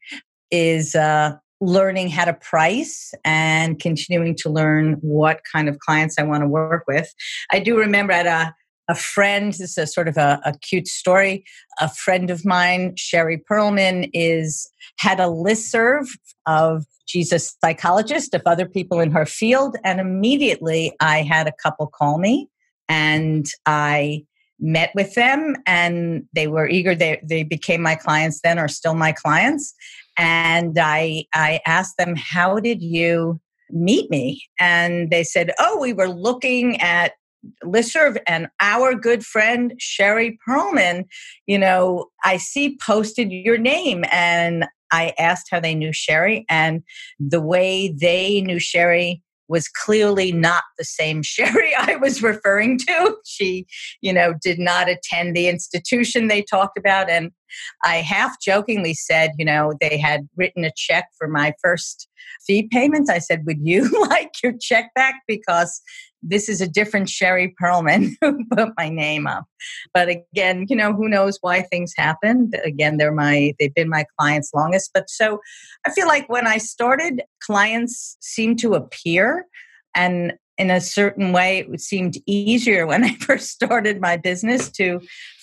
is 0.53 0.95
uh, 0.95 1.37
learning 1.61 2.11
how 2.11 2.25
to 2.25 2.33
price 2.33 3.13
and 3.25 3.79
continuing 3.81 4.37
to 4.37 4.49
learn 4.49 4.95
what 5.01 5.41
kind 5.53 5.69
of 5.69 5.81
clients 5.81 6.17
I 6.19 6.23
want 6.23 6.43
to 6.43 6.49
work 6.49 6.85
with. 6.87 7.13
I 7.51 7.59
do 7.59 7.77
remember 7.77 8.13
at 8.13 8.27
a 8.27 8.55
a 8.89 8.95
friend, 8.97 9.53
this 9.53 9.61
is 9.61 9.79
a 9.79 9.87
sort 9.87 10.09
of 10.09 10.17
a, 10.17 10.41
a, 10.45 10.53
cute 10.59 10.89
story. 10.89 11.45
A 11.79 11.89
friend 11.89 12.29
of 12.29 12.45
mine, 12.45 12.97
Sherry 12.97 13.41
Perlman, 13.49 14.11
is 14.13 14.69
had 14.99 15.21
a 15.21 15.29
list 15.29 15.71
serve 15.71 16.09
of 16.45 16.85
she's 17.11 17.33
a 17.33 17.39
psychologist 17.39 18.35
of 18.35 18.43
other 18.47 18.67
people 18.67 19.01
in 19.01 19.11
her 19.11 19.27
field. 19.27 19.77
And 19.85 19.99
immediately 19.99 20.95
I 21.01 21.23
had 21.23 21.49
a 21.49 21.53
couple 21.61 21.89
call 21.89 22.19
me 22.19 22.49
and 22.89 23.47
I 23.67 24.25
met 24.61 24.91
with 24.95 25.15
them 25.15 25.57
and 25.67 26.25
they 26.35 26.47
were 26.47 26.69
eager. 26.69 26.95
They, 26.95 27.21
they 27.25 27.43
became 27.43 27.83
my 27.83 27.97
clients 27.97 28.41
then, 28.43 28.59
are 28.59 28.69
still 28.69 28.95
my 28.95 29.11
clients. 29.11 29.75
And 30.17 30.79
I, 30.79 31.25
I 31.35 31.61
asked 31.67 31.97
them, 31.99 32.15
How 32.15 32.61
did 32.61 32.83
you 32.83 33.41
meet 33.71 34.09
me? 34.11 34.43
And 34.61 35.11
they 35.11 35.25
said, 35.25 35.53
Oh, 35.59 35.81
we 35.81 35.93
were 35.93 36.09
looking 36.09 36.81
at 36.81 37.13
listserv 37.65 38.19
and 38.27 38.49
our 38.61 38.95
good 38.95 39.25
friend 39.25 39.73
Sherry 39.79 40.39
Perlman, 40.47 41.07
you 41.47 41.59
know, 41.59 42.11
I 42.23 42.37
see 42.37 42.77
posted 42.77 43.33
your 43.33 43.57
name 43.57 44.05
and 44.13 44.67
I 44.93 45.13
asked 45.19 45.49
how 45.51 45.61
they 45.61 45.75
knew 45.75 45.93
Sherry 45.93 46.45
and 46.49 46.83
the 47.19 47.41
way 47.41 47.89
they 47.89 48.41
knew 48.41 48.59
Sherry 48.59 49.23
was 49.51 49.69
clearly 49.69 50.33
not 50.33 50.63
the 50.79 50.85
same 50.85 51.23
Sherry 51.25 51.75
I 51.75 51.97
was 51.97 52.23
referring 52.23 52.79
to. 52.79 53.17
She, 53.27 53.67
you 54.01 54.13
know, 54.13 54.35
did 54.43 54.59
not 54.59 54.89
attend 54.89 55.37
the 55.37 55.49
institution 55.49 56.29
they 56.29 56.43
talked 56.43 56.79
about. 56.79 57.11
And 57.11 57.33
I 57.85 57.97
half 57.97 58.41
jokingly 58.41 58.95
said, 58.95 59.33
you 59.39 59.45
know, 59.45 59.75
they 59.81 59.99
had 59.99 60.29
written 60.37 60.65
a 60.65 60.73
check 60.77 61.07
for 61.19 61.29
my 61.29 61.55
first 61.63 62.09
fee 62.47 62.69
payment. 62.71 63.11
I 63.11 63.19
said, 63.19 63.47
Would 63.47 63.61
you 63.63 63.89
like 64.09 64.33
your 64.43 64.55
check 64.61 64.93
back? 64.95 65.23
Because 65.27 65.81
this 66.23 66.49
is 66.49 66.61
a 66.61 66.69
different 66.69 67.09
Sherry 67.09 67.55
Perlman 67.61 68.11
who 68.21 68.45
put 68.51 68.71
my 68.77 68.89
name 68.89 69.27
up. 69.27 69.45
But 69.95 70.09
again, 70.09 70.67
you 70.69 70.77
know, 70.77 70.93
who 70.93 71.09
knows 71.09 71.39
why 71.41 71.63
things 71.63 71.93
happen. 71.97 72.51
Again, 72.65 72.97
they're 72.97 73.13
my 73.13 73.55
they've 73.59 73.75
been 73.75 73.89
my 73.89 74.05
clients 74.19 74.53
longest. 74.55 74.91
But 74.93 75.09
so 75.09 75.41
I 75.87 75.91
feel 75.91 76.07
like 76.07 76.29
when 76.29 76.47
I 76.47 76.59
started, 76.59 77.23
clients 77.43 78.17
seemed 78.21 78.59
to 78.61 78.75
appear 78.75 79.47
and 79.95 80.35
in 80.59 80.71
a 80.71 80.81
certain 80.81 81.33
way 81.33 81.67
it 81.73 81.81
seemed 81.81 82.19
easier 82.27 82.87
when 82.87 83.05
I 83.05 83.15
first 83.15 83.51
started 83.51 84.01
my 84.01 84.17
business 84.17 84.71
to 84.73 85.01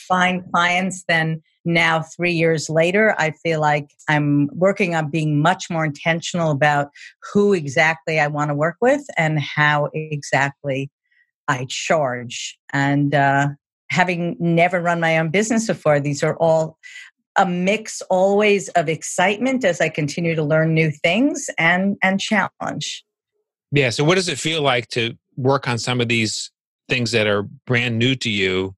find 0.07 0.43
clients 0.51 1.03
than 1.07 1.41
now, 1.67 2.01
three 2.01 2.31
years 2.31 2.69
later, 2.69 3.13
I 3.19 3.31
feel 3.31 3.59
like 3.59 3.91
I'm 4.07 4.49
working 4.53 4.95
on 4.95 5.09
being 5.09 5.41
much 5.41 5.69
more 5.69 5.83
intentional 5.83 6.49
about 6.49 6.91
who 7.33 7.51
exactly 7.53 8.21
I 8.21 8.27
want 8.27 8.49
to 8.49 8.55
work 8.55 8.77
with 8.79 9.05
and 9.17 9.37
how 9.37 9.89
exactly 9.93 10.89
I 11.49 11.65
charge. 11.69 12.57
And 12.71 13.13
uh, 13.13 13.49
having 13.91 14.37
never 14.39 14.79
run 14.79 15.01
my 15.01 15.17
own 15.17 15.29
business 15.29 15.67
before, 15.67 15.99
these 15.99 16.23
are 16.23 16.37
all 16.37 16.77
a 17.37 17.45
mix 17.45 18.01
always 18.09 18.69
of 18.69 18.87
excitement 18.87 19.65
as 19.65 19.81
I 19.81 19.89
continue 19.89 20.35
to 20.35 20.43
learn 20.43 20.73
new 20.73 20.89
things 20.89 21.49
and 21.59 21.97
and 22.01 22.19
challenge. 22.19 23.03
Yeah. 23.73 23.89
So, 23.89 24.05
what 24.05 24.15
does 24.15 24.29
it 24.29 24.39
feel 24.39 24.61
like 24.61 24.87
to 24.89 25.17
work 25.35 25.67
on 25.67 25.77
some 25.77 25.99
of 25.99 26.07
these 26.07 26.49
things 26.87 27.11
that 27.11 27.27
are 27.27 27.43
brand 27.43 27.99
new 27.99 28.15
to 28.15 28.29
you 28.29 28.73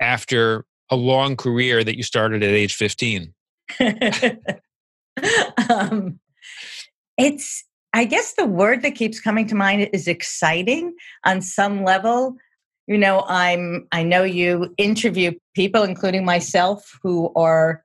after 0.00 0.64
a 0.90 0.96
long 0.96 1.36
career 1.36 1.82
that 1.84 1.96
you 1.96 2.02
started 2.02 2.42
at 2.42 2.50
age 2.50 2.74
15? 2.74 3.32
um, 5.68 6.18
it's, 7.18 7.64
I 7.92 8.04
guess 8.04 8.34
the 8.34 8.46
word 8.46 8.82
that 8.82 8.94
keeps 8.94 9.20
coming 9.20 9.46
to 9.48 9.54
mind 9.54 9.88
is 9.92 10.06
exciting 10.06 10.94
on 11.24 11.40
some 11.42 11.84
level. 11.84 12.36
You 12.86 12.98
know, 12.98 13.24
I'm, 13.26 13.88
I 13.90 14.02
know 14.02 14.22
you 14.22 14.74
interview 14.76 15.32
people, 15.54 15.82
including 15.82 16.24
myself, 16.24 16.98
who 17.02 17.32
are 17.34 17.82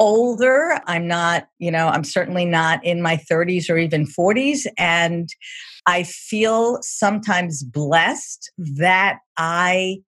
older. 0.00 0.80
I'm 0.86 1.06
not, 1.06 1.48
you 1.58 1.70
know, 1.70 1.88
I'm 1.88 2.04
certainly 2.04 2.46
not 2.46 2.84
in 2.84 3.02
my 3.02 3.16
30s 3.30 3.70
or 3.70 3.76
even 3.76 4.06
40s. 4.06 4.66
And 4.78 5.28
I 5.86 6.02
feel 6.02 6.78
sometimes 6.80 7.62
blessed 7.62 8.50
that 8.58 9.18
I 9.36 9.98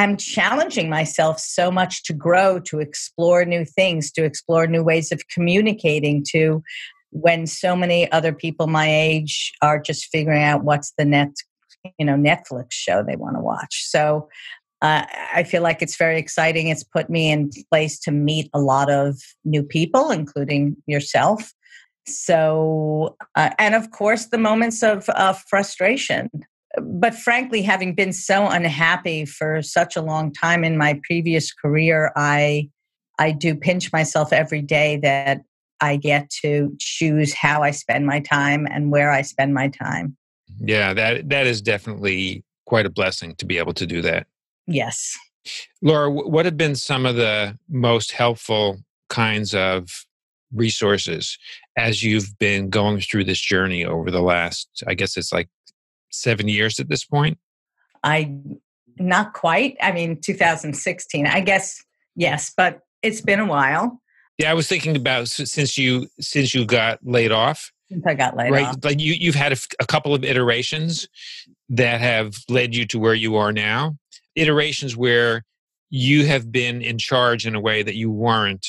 I'm 0.00 0.16
challenging 0.16 0.88
myself 0.88 1.38
so 1.38 1.70
much 1.70 2.04
to 2.04 2.14
grow, 2.14 2.58
to 2.60 2.80
explore 2.80 3.44
new 3.44 3.66
things, 3.66 4.10
to 4.12 4.24
explore 4.24 4.66
new 4.66 4.82
ways 4.82 5.12
of 5.12 5.28
communicating, 5.28 6.24
to 6.30 6.62
when 7.10 7.46
so 7.46 7.76
many 7.76 8.10
other 8.10 8.32
people 8.32 8.66
my 8.66 8.90
age 8.90 9.52
are 9.60 9.78
just 9.78 10.06
figuring 10.06 10.42
out 10.42 10.64
what's 10.64 10.94
the 10.96 11.04
next, 11.04 11.44
you 11.98 12.06
know, 12.06 12.14
Netflix 12.14 12.68
show 12.70 13.02
they 13.02 13.16
want 13.16 13.36
to 13.36 13.42
watch. 13.42 13.84
So 13.90 14.30
uh, 14.80 15.04
I 15.34 15.42
feel 15.42 15.60
like 15.60 15.82
it's 15.82 15.98
very 15.98 16.18
exciting. 16.18 16.68
It's 16.68 16.82
put 16.82 17.10
me 17.10 17.30
in 17.30 17.50
place 17.70 17.98
to 18.00 18.10
meet 18.10 18.48
a 18.54 18.58
lot 18.58 18.90
of 18.90 19.20
new 19.44 19.62
people, 19.62 20.10
including 20.10 20.78
yourself. 20.86 21.52
So, 22.06 23.18
uh, 23.34 23.50
and 23.58 23.74
of 23.74 23.90
course, 23.90 24.28
the 24.28 24.38
moments 24.38 24.82
of 24.82 25.10
uh, 25.10 25.34
frustration 25.34 26.30
but 26.80 27.14
frankly, 27.14 27.62
having 27.62 27.94
been 27.94 28.12
so 28.12 28.46
unhappy 28.46 29.24
for 29.24 29.62
such 29.62 29.96
a 29.96 30.02
long 30.02 30.32
time 30.32 30.64
in 30.64 30.76
my 30.76 31.00
previous 31.04 31.52
career, 31.52 32.12
I 32.16 32.68
I 33.18 33.32
do 33.32 33.54
pinch 33.54 33.92
myself 33.92 34.32
every 34.32 34.62
day 34.62 34.98
that 34.98 35.42
I 35.80 35.96
get 35.96 36.30
to 36.42 36.74
choose 36.78 37.34
how 37.34 37.62
I 37.62 37.70
spend 37.70 38.06
my 38.06 38.20
time 38.20 38.66
and 38.70 38.90
where 38.90 39.10
I 39.10 39.22
spend 39.22 39.52
my 39.52 39.68
time. 39.68 40.16
Yeah, 40.58 40.94
that 40.94 41.28
that 41.30 41.46
is 41.46 41.60
definitely 41.60 42.44
quite 42.66 42.86
a 42.86 42.90
blessing 42.90 43.34
to 43.36 43.46
be 43.46 43.58
able 43.58 43.74
to 43.74 43.86
do 43.86 44.00
that. 44.02 44.26
Yes. 44.66 45.16
Laura, 45.82 46.10
what 46.10 46.44
have 46.44 46.56
been 46.56 46.76
some 46.76 47.06
of 47.06 47.16
the 47.16 47.58
most 47.68 48.12
helpful 48.12 48.78
kinds 49.08 49.54
of 49.54 50.04
resources 50.52 51.38
as 51.76 52.02
you've 52.02 52.38
been 52.38 52.68
going 52.68 53.00
through 53.00 53.24
this 53.24 53.40
journey 53.40 53.84
over 53.84 54.10
the 54.10 54.20
last, 54.20 54.68
I 54.86 54.94
guess 54.94 55.16
it's 55.16 55.32
like 55.32 55.48
seven 56.10 56.48
years 56.48 56.78
at 56.80 56.88
this 56.88 57.04
point? 57.04 57.38
I 58.02 58.34
not 58.98 59.32
quite. 59.32 59.76
I 59.82 59.92
mean, 59.92 60.20
2016. 60.20 61.26
I 61.26 61.40
guess 61.40 61.82
yes, 62.16 62.52
but 62.56 62.80
it's 63.02 63.20
been 63.20 63.40
a 63.40 63.46
while. 63.46 64.00
Yeah, 64.38 64.50
I 64.50 64.54
was 64.54 64.68
thinking 64.68 64.96
about 64.96 65.28
since 65.28 65.76
you 65.76 66.06
since 66.20 66.54
you 66.54 66.64
got 66.64 66.98
laid 67.02 67.32
off. 67.32 67.72
Since 67.88 68.04
I 68.06 68.14
got 68.14 68.36
laid 68.36 68.52
right, 68.52 68.66
off, 68.66 68.76
like 68.84 69.00
you 69.00 69.14
you've 69.14 69.34
had 69.34 69.52
a, 69.52 69.56
a 69.80 69.86
couple 69.86 70.14
of 70.14 70.24
iterations 70.24 71.08
that 71.70 72.00
have 72.00 72.34
led 72.48 72.74
you 72.74 72.86
to 72.86 72.98
where 72.98 73.14
you 73.14 73.36
are 73.36 73.52
now. 73.52 73.96
Iterations 74.36 74.96
where 74.96 75.44
you 75.90 76.24
have 76.24 76.50
been 76.52 76.82
in 76.82 76.98
charge 76.98 77.46
in 77.46 77.54
a 77.54 77.60
way 77.60 77.82
that 77.82 77.96
you 77.96 78.10
weren't 78.10 78.66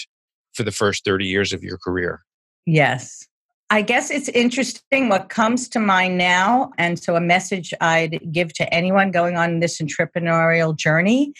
for 0.53 0.63
the 0.63 0.71
first 0.71 1.05
30 1.05 1.25
years 1.25 1.53
of 1.53 1.63
your 1.63 1.77
career. 1.77 2.21
Yes. 2.65 3.27
I 3.71 3.81
guess 3.81 4.11
it's 4.11 4.29
interesting 4.29 5.09
what 5.09 5.29
comes 5.29 5.67
to 5.69 5.79
mind 5.79 6.17
now. 6.17 6.71
And 6.77 6.99
so, 6.99 7.15
a 7.15 7.21
message 7.21 7.73
I'd 7.81 8.19
give 8.31 8.53
to 8.55 8.71
anyone 8.73 9.11
going 9.11 9.37
on 9.37 9.59
this 9.61 9.81
entrepreneurial 9.81 10.75
journey 10.77 11.33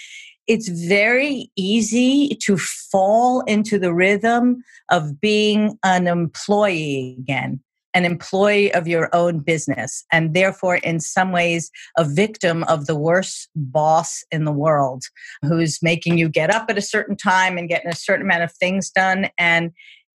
it's 0.48 0.68
very 0.68 1.50
easy 1.56 2.38
to 2.42 2.58
fall 2.58 3.42
into 3.42 3.80
the 3.80 3.94
rhythm 3.94 4.64
of 4.90 5.22
being 5.22 5.78
an 5.84 6.08
employee 6.08 7.16
again, 7.20 7.62
an 7.94 8.06
employee 8.06 8.74
of 8.74 8.88
your 8.88 9.10
own 9.14 9.40
business, 9.40 10.04
and 10.12 10.34
therefore, 10.34 10.76
in 10.78 11.00
some 11.00 11.32
ways, 11.32 11.72
a 11.98 12.04
victim 12.04 12.64
of 12.66 12.86
the 12.86 12.98
worst 12.98 13.50
boss 13.56 14.26
in 14.32 14.44
the 14.44 14.52
world 14.52 15.04
who's 15.42 15.80
making 15.82 16.18
you 16.18 16.28
get 16.28 16.54
up 16.54 16.66
at 16.70 16.78
a 16.78 16.82
certain 16.82 17.16
time 17.16 17.58
and 17.58 17.70
getting 17.70 17.90
a 17.92 17.96
certain 17.96 18.26
amount 18.26 18.44
of 18.44 18.52
things 18.52 18.90
done. 18.90 19.30
And 19.38 19.72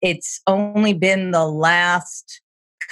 it's 0.06 0.40
only 0.46 0.94
been 0.94 1.32
the 1.32 1.48
last 1.48 2.40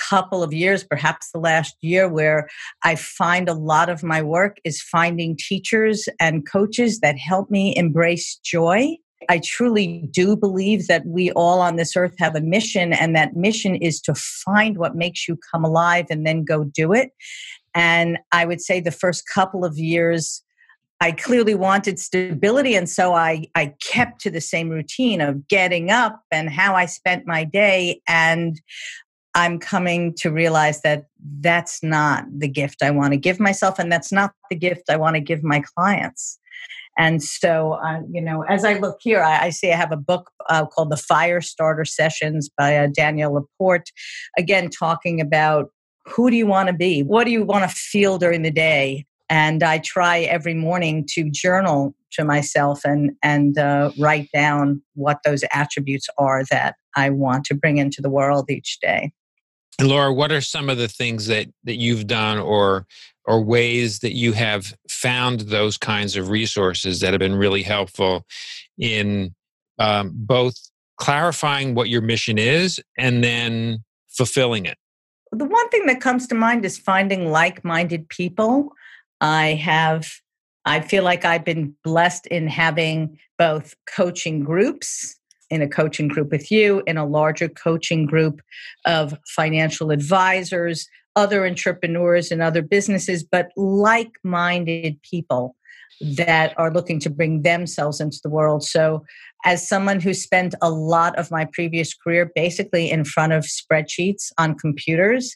couple 0.10 0.42
of 0.42 0.52
years, 0.52 0.84
perhaps 0.84 1.30
the 1.32 1.40
last 1.40 1.76
year, 1.82 2.10
where 2.10 2.50
I 2.84 2.96
find 2.96 3.48
a 3.48 3.54
lot 3.54 3.88
of 3.88 4.02
my 4.02 4.24
work 4.24 4.58
is 4.64 4.82
finding 4.82 5.38
teachers 5.38 6.10
and 6.20 6.50
coaches 6.50 7.02
that 7.02 7.16
help 7.20 7.52
me 7.52 7.76
embrace 7.78 8.40
joy. 8.44 8.98
I 9.30 9.40
truly 9.44 10.10
do 10.12 10.36
believe 10.36 10.88
that 10.88 11.06
we 11.06 11.32
all 11.34 11.62
on 11.62 11.76
this 11.76 11.96
earth 11.96 12.16
have 12.18 12.36
a 12.36 12.42
mission, 12.42 12.94
and 12.94 13.16
that 13.16 13.36
mission 13.36 13.76
is 13.76 14.02
to 14.02 14.16
find 14.16 14.78
what 14.78 14.96
makes 14.96 15.28
you 15.28 15.38
come 15.52 15.64
alive 15.64 16.08
and 16.10 16.26
then 16.26 16.44
go 16.44 16.64
do 16.64 16.94
it. 16.94 17.12
And 17.76 18.18
I 18.32 18.46
would 18.46 18.60
say 18.60 18.80
the 18.80 18.92
first 18.92 19.28
couple 19.28 19.64
of 19.64 19.78
years, 19.78 20.44
I 21.04 21.12
clearly 21.12 21.54
wanted 21.54 22.00
stability. 22.00 22.76
And 22.76 22.90
so 22.90 23.14
I, 23.14 23.48
I 23.56 23.74
kept 23.82 24.22
to 24.22 24.32
the 24.32 24.40
same 24.40 24.70
routine 24.70 25.20
of 25.20 25.50
getting 25.50 25.92
up 25.92 26.22
and 26.32 26.50
how 26.50 26.76
I 26.76 26.86
spent 26.86 27.28
my 27.28 27.44
day. 27.44 28.02
And 28.08 28.62
I'm 29.36 29.60
coming 29.60 30.14
to 30.20 30.32
realize 30.32 30.82
that 30.84 31.08
that's 31.42 31.84
not 31.84 32.24
the 32.34 32.48
gift 32.48 32.82
I 32.82 32.92
want 32.92 33.12
to 33.12 33.18
give 33.18 33.38
myself. 33.38 33.80
And 33.80 33.92
that's 33.92 34.14
not 34.14 34.32
the 34.50 34.56
gift 34.56 34.84
I 34.90 34.96
want 34.96 35.18
to 35.18 35.20
give 35.20 35.44
my 35.44 35.62
clients. 35.76 36.40
And 36.98 37.22
so, 37.22 37.74
uh, 37.84 38.00
you 38.10 38.22
know, 38.22 38.44
as 38.44 38.64
I 38.64 38.76
look 38.76 39.00
here, 39.02 39.22
I, 39.22 39.48
I 39.48 39.50
see 39.50 39.74
I 39.74 39.76
have 39.76 39.92
a 39.92 39.98
book 39.98 40.32
uh, 40.48 40.66
called 40.68 40.90
The 40.90 40.96
Fire 40.96 41.42
Starter 41.42 41.84
Sessions 41.84 42.50
by 42.58 42.78
uh, 42.78 42.88
Danielle 42.88 43.34
Laporte, 43.34 43.92
again, 44.38 44.70
talking 44.70 45.20
about 45.20 45.70
who 46.06 46.30
do 46.30 46.38
you 46.38 46.48
want 46.48 46.68
to 46.68 46.74
be? 46.74 47.04
What 47.04 47.26
do 47.26 47.32
you 47.32 47.44
want 47.44 47.70
to 47.70 47.76
feel 47.76 48.18
during 48.18 48.44
the 48.44 48.52
day? 48.52 49.06
And 49.34 49.64
I 49.64 49.80
try 49.80 50.20
every 50.20 50.54
morning 50.54 51.08
to 51.14 51.28
journal 51.28 51.96
to 52.12 52.24
myself 52.24 52.82
and 52.86 53.14
and 53.24 53.58
uh, 53.58 53.90
write 53.98 54.30
down 54.32 54.84
what 54.94 55.22
those 55.26 55.44
attributes 55.52 56.08
are 56.20 56.44
that 56.52 56.76
I 56.96 57.10
want 57.10 57.44
to 57.46 57.56
bring 57.56 57.78
into 57.78 58.00
the 58.00 58.12
world 58.12 58.52
each 58.52 58.80
day. 58.80 59.12
And 59.80 59.88
Laura, 59.88 60.14
what 60.14 60.32
are 60.32 60.40
some 60.40 60.70
of 60.70 60.78
the 60.78 60.88
things 60.88 61.26
that 61.26 61.48
that 61.64 61.78
you've 61.78 62.06
done 62.06 62.38
or 62.38 62.86
or 63.26 63.44
ways 63.44 64.00
that 64.00 64.14
you 64.14 64.34
have 64.34 64.76
found 64.88 65.40
those 65.40 65.80
kinds 65.80 66.16
of 66.16 66.30
resources 66.30 67.00
that 67.00 67.12
have 67.12 67.20
been 67.20 67.36
really 67.36 67.64
helpful 67.64 68.28
in 68.78 69.34
um, 69.80 70.12
both 70.14 70.54
clarifying 70.98 71.74
what 71.74 71.90
your 71.90 72.02
mission 72.02 72.38
is 72.38 72.80
and 73.00 73.24
then 73.24 73.84
fulfilling 74.10 74.68
it? 74.68 74.78
The 75.32 75.46
one 75.46 75.70
thing 75.70 75.88
that 75.88 76.02
comes 76.02 76.28
to 76.28 76.36
mind 76.36 76.64
is 76.66 76.78
finding 76.78 77.32
like 77.32 77.66
minded 77.66 78.08
people. 78.10 78.70
I 79.24 79.54
have, 79.54 80.12
I 80.66 80.82
feel 80.82 81.04
like 81.04 81.24
I've 81.24 81.46
been 81.46 81.74
blessed 81.84 82.28
in 82.28 82.48
having 82.48 83.18
both 83.40 83.74
coaching 83.90 84.44
groups 84.44 85.16
in 85.50 85.62
a 85.62 85.68
coaching 85.68 86.10
group 86.10 86.30
with 86.30 86.52
you, 86.52 86.84
in 86.88 86.98
a 86.98 87.06
larger 87.06 87.48
coaching 87.48 88.06
group 88.06 88.42
of 88.86 89.18
financial 89.26 89.92
advisors, 89.92 90.90
other 91.16 91.48
entrepreneurs 91.48 92.32
and 92.32 92.42
other 92.42 92.62
businesses, 92.62 93.24
but 93.24 93.50
like 93.56 94.12
minded 94.24 95.02
people 95.04 95.56
that 96.02 96.54
are 96.58 96.74
looking 96.74 97.00
to 97.00 97.10
bring 97.10 97.44
themselves 97.44 98.02
into 98.02 98.20
the 98.24 98.30
world. 98.30 98.64
So, 98.64 99.06
as 99.46 99.68
someone 99.68 100.00
who 100.00 100.14
spent 100.14 100.56
a 100.62 100.70
lot 100.70 101.18
of 101.18 101.30
my 101.30 101.46
previous 101.46 101.94
career 101.94 102.32
basically 102.34 102.90
in 102.90 103.06
front 103.06 103.34
of 103.34 103.44
spreadsheets 103.44 104.32
on 104.38 104.56
computers 104.56 105.36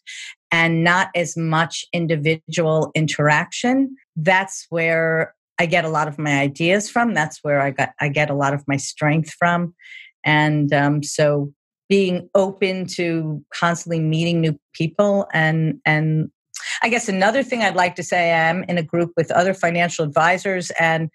and 0.52 0.84
not 0.84 1.10
as 1.16 1.36
much 1.36 1.86
individual 1.94 2.92
interaction, 2.96 3.96
that's 4.16 4.66
where 4.70 5.34
I 5.60 5.66
get 5.66 5.86
a 5.86 5.90
lot 5.90 6.08
of 6.08 6.20
my 6.20 6.40
ideas 6.40 6.90
from. 6.90 7.14
That's 7.14 7.40
where 7.42 7.62
I 7.62 7.72
got 7.72 7.90
I 8.00 8.10
get 8.10 8.30
a 8.30 8.36
lot 8.36 8.54
of 8.54 8.64
my 8.68 8.78
strength 8.78 9.34
from. 9.38 9.74
And 10.24 10.72
um, 10.74 11.04
so 11.04 11.52
being 11.90 12.30
open 12.36 12.86
to 12.86 13.44
constantly 13.54 14.00
meeting 14.00 14.42
new 14.42 14.58
people 14.74 15.28
and 15.34 15.80
and 15.86 16.30
I 16.82 16.90
guess 16.90 17.08
another 17.08 17.44
thing 17.44 17.62
I'd 17.62 17.76
like 17.76 17.96
to 17.96 18.04
say 18.04 18.34
I'm 18.34 18.64
in 18.64 18.78
a 18.78 18.84
group 18.84 19.14
with 19.16 19.32
other 19.32 19.54
financial 19.54 20.06
advisors 20.06 20.72
and 20.80 21.10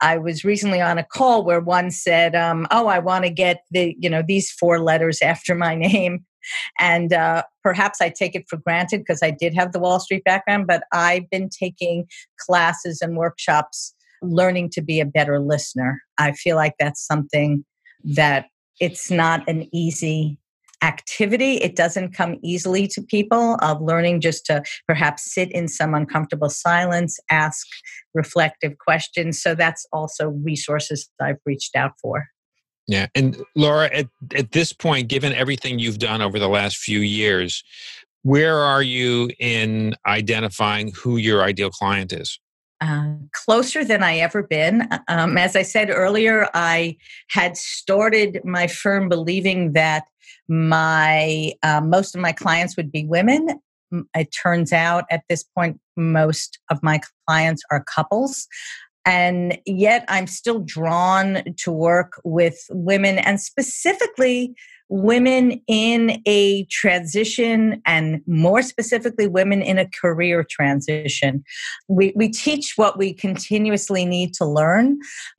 I 0.00 0.18
was 0.18 0.44
recently 0.44 0.80
on 0.80 0.98
a 0.98 1.04
call 1.04 1.44
where 1.44 1.60
one 1.60 1.92
said, 1.92 2.34
um, 2.34 2.66
"Oh, 2.72 2.88
I 2.88 2.98
want 2.98 3.24
to 3.24 3.30
get 3.30 3.62
the 3.70 3.94
you 3.98 4.10
know 4.10 4.22
these 4.26 4.50
four 4.50 4.80
letters 4.80 5.22
after 5.22 5.54
my 5.54 5.74
name," 5.76 6.24
and 6.78 7.12
uh, 7.12 7.42
perhaps 7.62 8.00
I 8.00 8.08
take 8.08 8.34
it 8.34 8.44
for 8.48 8.56
granted 8.58 8.98
because 8.98 9.22
I 9.22 9.30
did 9.30 9.54
have 9.54 9.72
the 9.72 9.78
Wall 9.78 10.00
Street 10.00 10.24
background, 10.24 10.66
but 10.66 10.84
I've 10.92 11.28
been 11.30 11.48
taking 11.48 12.06
classes 12.38 13.00
and 13.00 13.16
workshops 13.16 13.94
learning 14.22 14.70
to 14.70 14.82
be 14.82 15.00
a 15.00 15.06
better 15.06 15.40
listener. 15.40 16.00
I 16.18 16.32
feel 16.32 16.56
like 16.56 16.74
that's 16.78 17.04
something 17.04 17.64
that 18.04 18.46
it's 18.80 19.10
not 19.10 19.46
an 19.48 19.68
easy 19.72 20.38
activity. 20.82 21.54
It 21.56 21.76
doesn't 21.76 22.12
come 22.12 22.38
easily 22.42 22.88
to 22.88 23.02
people 23.02 23.56
of 23.62 23.80
learning 23.80 24.20
just 24.20 24.44
to 24.46 24.62
perhaps 24.86 25.32
sit 25.32 25.50
in 25.52 25.68
some 25.68 25.94
uncomfortable 25.94 26.50
silence, 26.50 27.18
ask 27.30 27.66
reflective 28.14 28.78
questions. 28.78 29.40
So 29.40 29.54
that's 29.54 29.86
also 29.92 30.28
resources 30.28 31.08
I've 31.20 31.38
reached 31.46 31.76
out 31.76 31.92
for. 32.00 32.26
Yeah. 32.92 33.06
And 33.14 33.42
Laura, 33.56 33.88
at, 33.90 34.06
at 34.34 34.52
this 34.52 34.74
point, 34.74 35.08
given 35.08 35.32
everything 35.32 35.78
you've 35.78 35.98
done 35.98 36.20
over 36.20 36.38
the 36.38 36.48
last 36.48 36.76
few 36.76 37.00
years, 37.00 37.64
where 38.20 38.58
are 38.58 38.82
you 38.82 39.30
in 39.40 39.94
identifying 40.06 40.92
who 40.94 41.16
your 41.16 41.42
ideal 41.42 41.70
client 41.70 42.12
is? 42.12 42.38
Uh, 42.82 43.14
closer 43.32 43.82
than 43.82 44.02
I 44.02 44.18
ever 44.18 44.42
been. 44.42 44.86
Um, 45.08 45.38
as 45.38 45.56
I 45.56 45.62
said 45.62 45.88
earlier, 45.88 46.48
I 46.52 46.98
had 47.30 47.56
started 47.56 48.42
my 48.44 48.66
firm 48.66 49.08
believing 49.08 49.72
that 49.72 50.04
my 50.46 51.52
uh, 51.62 51.80
most 51.80 52.14
of 52.14 52.20
my 52.20 52.32
clients 52.32 52.76
would 52.76 52.92
be 52.92 53.06
women. 53.06 53.58
It 54.14 54.34
turns 54.42 54.70
out 54.70 55.04
at 55.10 55.22
this 55.30 55.44
point, 55.44 55.80
most 55.96 56.58
of 56.70 56.82
my 56.82 57.00
clients 57.26 57.62
are 57.70 57.82
couples. 57.84 58.48
And 59.04 59.58
yet, 59.66 60.04
I'm 60.08 60.26
still 60.26 60.60
drawn 60.60 61.42
to 61.58 61.72
work 61.72 62.20
with 62.24 62.56
women 62.70 63.18
and 63.18 63.40
specifically 63.40 64.54
women 64.92 65.58
in 65.68 66.22
a 66.26 66.66
transition 66.66 67.80
and 67.86 68.20
more 68.26 68.60
specifically 68.60 69.26
women 69.26 69.62
in 69.62 69.78
a 69.78 69.88
career 69.88 70.44
transition. 70.48 71.42
We, 71.88 72.12
we 72.14 72.28
teach 72.28 72.74
what 72.76 72.98
we 72.98 73.14
continuously 73.14 74.04
need 74.04 74.34
to 74.34 74.44
learn. 74.44 74.98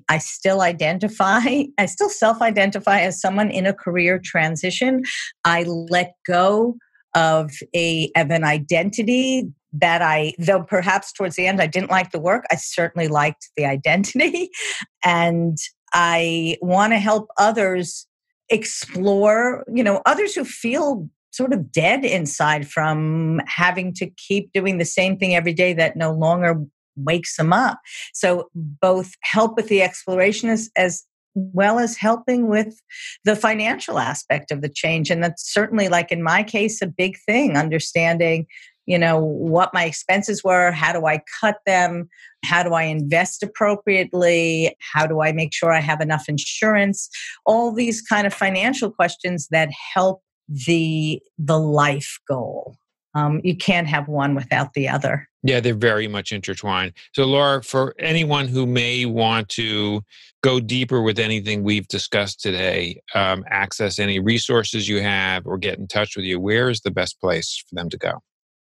I 0.10 0.18
still 0.18 0.62
identify 0.62 1.42
i 1.78 1.86
still 1.86 2.10
self-identify 2.10 3.02
as 3.02 3.22
someone 3.22 3.52
in 3.52 3.68
a 3.68 3.74
career 3.74 4.20
transition. 4.24 5.04
I 5.46 5.64
let 5.64 6.16
go 6.26 6.78
of 7.16 7.52
a 7.76 8.12
of 8.16 8.32
an 8.32 8.44
identity 8.44 9.52
that 9.74 10.02
I, 10.02 10.34
though 10.38 10.64
perhaps 10.64 11.12
towards 11.12 11.36
the 11.36 11.48
end 11.48 11.62
I 11.62 11.68
didn't 11.68 11.92
like 11.92 12.12
the 12.12 12.20
work, 12.20 12.46
I 12.52 12.56
certainly 12.56 13.08
liked 13.08 13.50
the 13.58 13.66
identity. 13.66 14.50
And 15.06 15.58
I 15.94 16.58
want 16.62 16.94
to 16.94 16.98
help 16.98 17.28
others 17.38 18.08
explore, 18.50 19.66
you 19.72 19.84
know, 19.84 20.02
others 20.06 20.34
who 20.34 20.46
feel 20.46 21.10
sort 21.32 21.52
of 21.52 21.72
dead 21.72 22.06
inside 22.06 22.68
from 22.70 23.42
having 23.48 23.94
to 23.96 24.10
keep 24.12 24.54
doing 24.54 24.78
the 24.78 24.86
same 24.86 25.18
thing 25.18 25.36
every 25.36 25.52
day 25.54 25.74
that 25.74 25.98
no 25.98 26.14
longer 26.14 26.56
wakes 26.96 27.36
them 27.36 27.52
up. 27.52 27.80
So 28.14 28.50
both 28.56 29.12
help 29.22 29.58
with 29.58 29.68
the 29.68 29.82
exploration 29.82 30.50
as, 30.50 30.70
as 30.78 31.04
well 31.36 31.80
as 31.80 31.98
helping 31.98 32.48
with 32.48 32.80
the 33.26 33.36
financial 33.36 33.98
aspect 33.98 34.52
of 34.52 34.62
the 34.62 34.70
change. 34.70 35.10
And 35.10 35.24
that's 35.24 35.52
certainly 35.52 35.90
like 35.90 36.12
in 36.12 36.22
my 36.22 36.44
case, 36.44 36.82
a 36.82 36.88
big 36.88 37.18
thing, 37.26 37.58
understanding 37.58 38.46
you 38.86 38.98
know 38.98 39.20
what 39.20 39.74
my 39.74 39.86
expenses 39.86 40.44
were 40.44 40.72
how 40.72 40.92
do 40.92 41.06
i 41.06 41.22
cut 41.40 41.58
them 41.66 42.10
how 42.44 42.64
do 42.64 42.74
i 42.74 42.84
invest 42.84 43.44
appropriately 43.44 44.76
how 44.94 45.06
do 45.06 45.22
i 45.22 45.32
make 45.32 45.54
sure 45.54 45.72
i 45.72 45.80
have 45.80 46.02
enough 46.02 46.28
insurance? 46.28 47.10
All 47.46 47.72
these 47.74 48.02
kind 48.02 48.28
of 48.28 48.34
financial 48.34 48.92
questions 48.92 49.48
that 49.52 49.70
help 49.94 50.22
the 50.48 51.22
the 51.38 51.60
life 51.60 52.20
goal. 52.28 52.78
Um, 53.16 53.42
you 53.44 53.56
can't 53.56 53.88
have 53.88 54.08
one 54.08 54.34
without 54.34 54.74
the 54.74 54.90
other. 54.90 55.28
Yeah 55.44 55.60
they're 55.60 55.76
very 55.76 56.08
much 56.08 56.32
intertwined. 56.32 56.94
So 57.14 57.26
laura 57.26 57.64
for 57.64 57.96
anyone 58.00 58.48
who 58.48 58.66
may 58.66 59.06
want 59.06 59.50
to 59.50 60.02
go 60.42 60.60
deeper 60.60 61.02
with 61.02 61.20
anything 61.20 61.64
we've 61.64 61.88
discussed 61.88 62.42
today 62.42 63.02
um, 63.16 63.46
access 63.48 64.00
any 64.00 64.20
resources 64.20 64.90
you 64.90 65.02
have 65.02 65.46
or 65.46 65.58
get 65.58 65.80
in 65.80 65.88
touch 65.88 66.16
with 66.16 66.26
you 66.26 66.40
where 66.40 66.70
is 66.70 66.82
the 66.82 66.92
best 66.92 67.20
place 67.22 67.64
for 67.70 67.76
them 67.76 67.90
to 67.90 67.98
go 67.98 68.22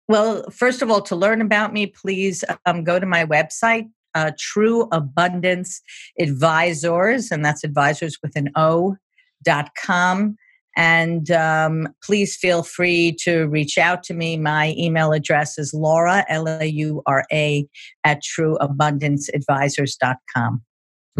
well, 0.08 0.44
first 0.50 0.82
of 0.82 0.90
all, 0.90 1.00
to 1.02 1.16
learn 1.16 1.40
about 1.40 1.72
me, 1.72 1.86
please 1.86 2.44
um, 2.66 2.84
go 2.84 2.98
to 2.98 3.06
my 3.06 3.24
website, 3.24 3.88
uh, 4.14 4.32
True 4.38 4.86
Abundance 4.92 5.80
Advisors, 6.20 7.30
and 7.30 7.42
that's 7.44 7.64
advisors 7.64 8.18
with 8.22 8.36
an 8.36 8.50
O 8.56 8.96
dot 9.44 9.70
com. 9.82 10.36
And 10.76 11.30
um, 11.30 11.88
please 12.02 12.36
feel 12.36 12.64
free 12.64 13.16
to 13.20 13.46
reach 13.46 13.78
out 13.78 14.02
to 14.04 14.14
me. 14.14 14.36
My 14.36 14.74
email 14.76 15.12
address 15.12 15.56
is 15.56 15.72
Laura, 15.72 16.24
L 16.28 16.48
A 16.48 16.64
U 16.64 17.00
R 17.06 17.24
A, 17.32 17.64
at 18.02 18.20
trueabundanceadvisors.com. 18.22 20.62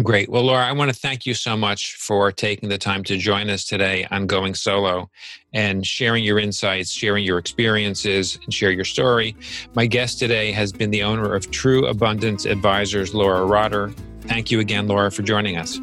Great. 0.03 0.27
Well, 0.27 0.43
Laura, 0.43 0.65
I 0.65 0.73
want 0.73 0.93
to 0.93 0.99
thank 0.99 1.25
you 1.25 1.33
so 1.33 1.55
much 1.55 1.95
for 1.95 2.29
taking 2.29 2.67
the 2.67 2.77
time 2.77 3.01
to 3.05 3.17
join 3.17 3.49
us 3.49 3.63
today 3.63 4.05
on 4.11 4.27
Going 4.27 4.53
Solo 4.53 5.09
and 5.53 5.85
sharing 5.85 6.25
your 6.25 6.37
insights, 6.37 6.91
sharing 6.91 7.23
your 7.23 7.37
experiences, 7.37 8.37
and 8.43 8.53
share 8.53 8.71
your 8.71 8.83
story. 8.83 9.37
My 9.73 9.85
guest 9.85 10.19
today 10.19 10.51
has 10.51 10.73
been 10.73 10.91
the 10.91 11.01
owner 11.01 11.33
of 11.33 11.49
True 11.49 11.85
Abundance 11.87 12.45
Advisors, 12.45 13.13
Laura 13.13 13.45
Rotter. 13.45 13.93
Thank 14.23 14.51
you 14.51 14.59
again, 14.59 14.87
Laura, 14.87 15.09
for 15.11 15.21
joining 15.21 15.55
us. 15.55 15.79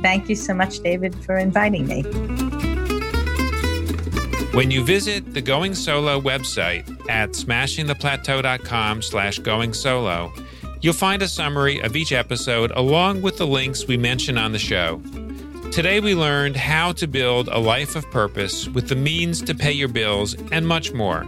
Thank 0.00 0.30
you 0.30 0.36
so 0.36 0.54
much, 0.54 0.78
David, 0.78 1.14
for 1.22 1.36
inviting 1.36 1.86
me. 1.86 2.02
When 4.52 4.70
you 4.70 4.82
visit 4.82 5.34
the 5.34 5.42
Going 5.42 5.74
Solo 5.74 6.18
website 6.18 6.88
at 7.10 7.32
smashingtheplateau.com 7.32 9.02
slash 9.02 9.38
going 9.40 9.74
solo, 9.74 10.32
You'll 10.82 10.94
find 10.94 11.20
a 11.20 11.28
summary 11.28 11.80
of 11.80 11.94
each 11.94 12.10
episode 12.10 12.70
along 12.74 13.20
with 13.20 13.36
the 13.36 13.46
links 13.46 13.86
we 13.86 13.98
mention 13.98 14.38
on 14.38 14.52
the 14.52 14.58
show. 14.58 15.02
Today, 15.70 16.00
we 16.00 16.14
learned 16.14 16.56
how 16.56 16.92
to 16.92 17.06
build 17.06 17.48
a 17.48 17.58
life 17.58 17.96
of 17.96 18.10
purpose 18.10 18.66
with 18.68 18.88
the 18.88 18.96
means 18.96 19.42
to 19.42 19.54
pay 19.54 19.72
your 19.72 19.88
bills 19.88 20.34
and 20.50 20.66
much 20.66 20.92
more. 20.92 21.26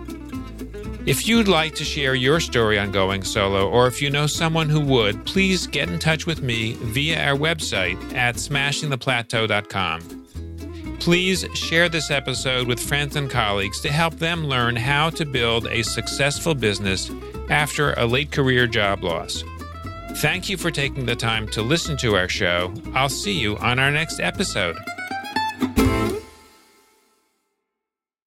If 1.04 1.28
you'd 1.28 1.48
like 1.48 1.74
to 1.74 1.84
share 1.84 2.14
your 2.14 2.40
story 2.40 2.78
on 2.78 2.92
going 2.92 3.24
solo, 3.24 3.68
or 3.68 3.86
if 3.88 4.00
you 4.00 4.08
know 4.08 4.26
someone 4.26 4.70
who 4.70 4.80
would, 4.80 5.26
please 5.26 5.66
get 5.66 5.90
in 5.90 5.98
touch 5.98 6.26
with 6.26 6.42
me 6.42 6.72
via 6.74 7.22
our 7.22 7.36
website 7.36 7.98
at 8.14 8.36
smashingtheplateau.com. 8.36 10.22
Please 10.98 11.44
share 11.54 11.88
this 11.88 12.10
episode 12.10 12.68
with 12.68 12.80
friends 12.80 13.16
and 13.16 13.28
colleagues 13.28 13.80
to 13.80 13.92
help 13.92 14.14
them 14.14 14.46
learn 14.46 14.76
how 14.76 15.10
to 15.10 15.26
build 15.26 15.66
a 15.66 15.82
successful 15.82 16.54
business 16.54 17.10
after 17.50 17.92
a 17.94 18.06
late 18.06 18.30
career 18.30 18.66
job 18.66 19.02
loss. 19.04 19.44
Thank 20.16 20.48
you 20.48 20.56
for 20.56 20.70
taking 20.70 21.06
the 21.06 21.16
time 21.16 21.48
to 21.48 21.62
listen 21.62 21.96
to 21.98 22.14
our 22.16 22.28
show. 22.28 22.72
I'll 22.94 23.08
see 23.08 23.38
you 23.38 23.56
on 23.58 23.78
our 23.78 23.90
next 23.90 24.20
episode. 24.20 24.76